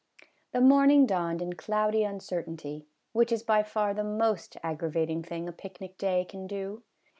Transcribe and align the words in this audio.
The 0.51 0.61
morning 0.61 1.05
dawned 1.05 1.43
in 1.43 1.53
cloudy 1.53 2.03
uncertainty, 2.03 2.87
which 3.13 3.31
is 3.31 3.43
by 3.43 3.61
far 3.61 3.93
the 3.93 4.03
most 4.03 4.57
aggravating 4.63 5.21
thing 5.21 5.47
a 5.47 5.51
pic 5.51 5.79
nic 5.79 5.95
day 5.99 6.25
can 6.27 6.47
do. 6.47 6.81